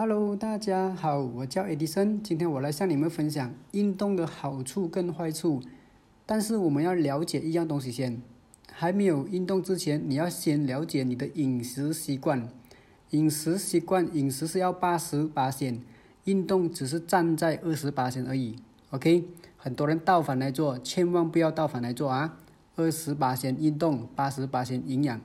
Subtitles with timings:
[0.00, 5.60] Hello，大家好，我叫 Edison，今天我来向你们分享运动的好处跟坏处。
[6.24, 8.22] 但是我们要了解一样东西先，
[8.70, 12.48] 还没有运动之前，你要先了解你的饮食习惯。
[13.10, 15.80] 饮食习惯，饮食是要八十八先，
[16.26, 18.54] 运动只是站在二十八先而已。
[18.90, 19.24] OK，
[19.56, 22.38] 很多人倒反来做，千万不要倒反来做啊！
[22.76, 25.20] 二十八先运动，八十八先营养。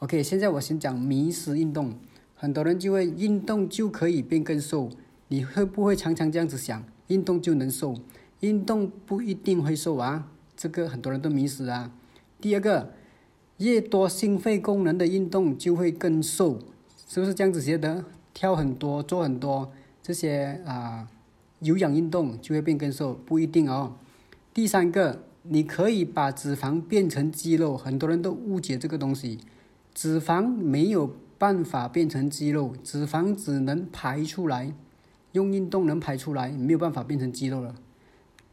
[0.00, 1.94] OK，现在我先讲迷失运动。
[2.40, 4.88] 很多人就会运动就可以变更瘦，
[5.28, 6.82] 你会不会常常这样子想？
[7.08, 7.94] 运动就能瘦？
[8.40, 11.92] 运动不一定会瘦啊，这个很多人都迷失啊。
[12.40, 12.94] 第二个，
[13.58, 16.58] 越多心肺功能的运动就会更瘦，
[17.06, 18.06] 是不是这样子写的？
[18.32, 19.70] 跳很多，做很多
[20.02, 21.06] 这些啊
[21.58, 23.96] 有氧运动就会变更瘦，不一定哦。
[24.54, 29.40] 第三个，你可以把脂肪变成肌肉，很多人都误解这个东西，
[29.92, 31.14] 脂肪没有。
[31.40, 34.74] 办法变成肌肉，脂肪只能排出来，
[35.32, 37.74] 用运动能排出来，没有办法变成肌肉了。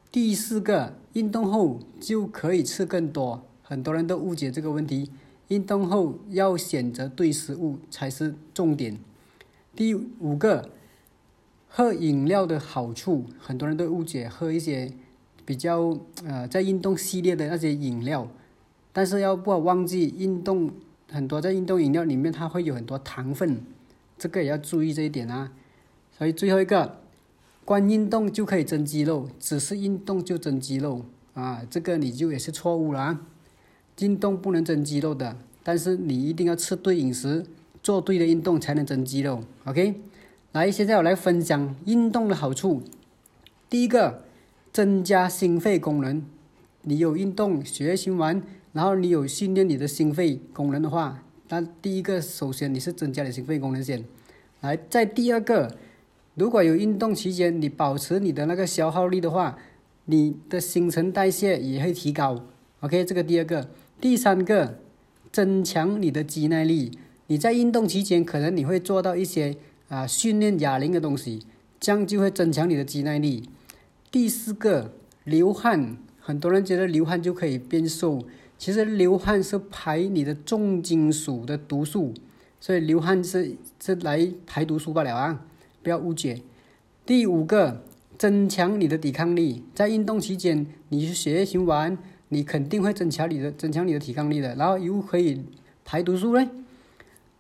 [0.10, 5.12] 第四个，运动后就可以吃更多，很多人都误解这个问题。
[5.50, 8.98] 运动后要选择对食物才是重点。
[9.76, 10.70] 第五个，
[11.68, 14.94] 喝饮料的好处，很多人都误解喝一些
[15.44, 18.30] 比较呃在运动系列的那些饮料，
[18.94, 20.72] 但是要不忘记运动。
[21.10, 23.62] 很多在运动饮料里面，它会有很多糖分，
[24.18, 25.52] 这个也要注意这一点啊。
[26.18, 27.00] 所以最后一个，
[27.64, 33.22] 光运动就可以增肌肉，只是运动就增肌肉啊，这个你就也是错误了啊。
[34.00, 37.46] 运动不能增肌肉的，但是你一定要吃对饮食，
[37.82, 39.44] 做对的运动才能增肌肉。
[39.66, 40.02] OK，
[40.52, 42.84] 来，现在我来分享运动的好处。
[43.70, 44.24] 第一个，
[44.72, 46.24] 增加心肺功能，
[46.84, 48.44] 你有运动，血液循环。
[48.78, 54.06] 然后你有训练你的心肺功能的话，那第一个首先你是增加你心肺功能先，
[54.62, 55.76] 来，在第二个，
[56.36, 59.58] 如果有运动期间你保持你的那个消耗力的话，
[60.06, 62.40] 你的新陈代谢也会提高。
[62.82, 63.68] OK，这个第二个，
[64.00, 64.78] 第三个，
[65.32, 66.92] 增强你的肌耐力。
[67.26, 69.58] 你在运动期间可能你会做到一些
[69.90, 71.44] 啊训练哑铃的东西，
[71.80, 73.50] 这样就会增强你的肌耐力。
[74.12, 74.94] 第四个，
[75.24, 78.24] 流汗，很多人觉得流汗就可以变瘦。
[78.58, 82.14] 其实流汗是排你的重金属的毒素，
[82.60, 85.46] 所以流汗是是来排毒素罢了啊，
[85.84, 86.42] 不要误解。
[87.06, 87.84] 第五个，
[88.18, 91.96] 增强你的抵抗力，在运动期间，你是血液循环，
[92.30, 95.46] 你肯定会增强你的增强你的抵抗力的，然后又可以
[95.86, 96.50] 排毒素嘞。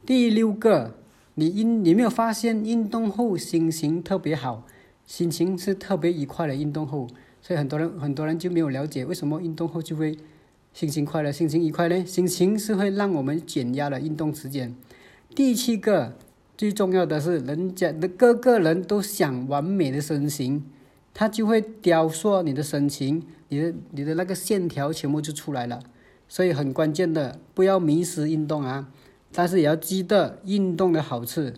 [0.05, 0.95] 第六个，
[1.33, 4.67] 你运你没有发现运动后心情特别好，
[5.07, 7.07] 心情是特别愉快的运动后，
[7.41, 10.15] 所以很多人很多人就没有了解为什么运动后就会。
[10.77, 12.05] 心情快乐，心情愉快呢？
[12.05, 14.75] 心情是会让我们减压的运动时间。
[15.33, 16.13] 第七个
[16.55, 20.63] 最重要的是，人家的各个人都想完美的身形，
[21.15, 25.79] 他就会雕塑你的身形，你的你的那个线条全部就出来了。
[26.27, 28.87] 所以很关键的，不要迷失运动啊！
[29.31, 31.51] 但是也要记得运动的好处。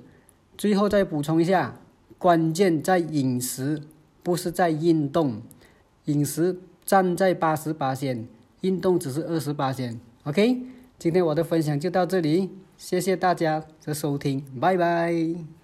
[0.58, 1.82] 最后再补充一下，
[2.18, 3.82] 关键在饮食，
[4.24, 5.42] 不是在运动。
[6.06, 8.26] 饮食站在八十八线。
[8.62, 10.62] 运动只是二十八天，OK，
[10.98, 15.59] 今天我的分享就到这里，谢谢大家的收听，拜拜。